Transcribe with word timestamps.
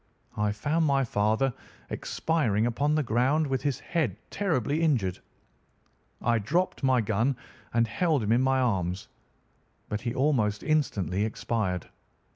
I 0.35 0.51
found 0.51 0.87
my 0.87 1.03
father 1.03 1.53
expiring 1.91 2.65
upon 2.65 2.95
the 2.95 3.03
ground, 3.03 3.45
with 3.45 3.61
his 3.61 3.79
head 3.81 4.17
terribly 4.31 4.81
injured. 4.81 5.19
I 6.23 6.39
dropped 6.39 6.81
my 6.81 7.01
gun 7.01 7.35
and 7.71 7.85
held 7.87 8.23
him 8.23 8.31
in 8.31 8.41
my 8.41 8.59
arms, 8.59 9.09
but 9.89 10.01
he 10.01 10.15
almost 10.15 10.63
instantly 10.63 11.23
expired. 11.23 11.87